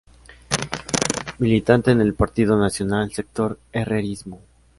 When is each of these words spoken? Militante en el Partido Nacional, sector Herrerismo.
Militante 1.37 1.91
en 1.91 2.01
el 2.01 2.15
Partido 2.15 2.57
Nacional, 2.59 3.11
sector 3.13 3.59
Herrerismo. 3.71 4.41